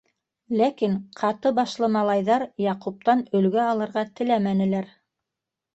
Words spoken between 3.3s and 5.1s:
өлгө алырға теләмәнеләр.